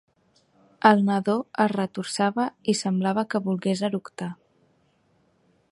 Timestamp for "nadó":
1.09-1.35